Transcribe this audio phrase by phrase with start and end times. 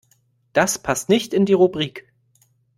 [0.53, 2.11] Das passt nicht in die Rubrik.